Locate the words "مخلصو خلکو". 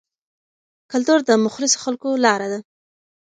1.45-2.09